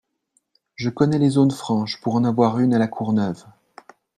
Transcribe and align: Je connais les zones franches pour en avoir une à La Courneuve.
Je 0.73 0.89
connais 0.89 1.19
les 1.19 1.29
zones 1.29 1.51
franches 1.51 2.01
pour 2.01 2.15
en 2.15 2.23
avoir 2.23 2.57
une 2.57 2.73
à 2.73 2.79
La 2.79 2.87
Courneuve. 2.87 3.45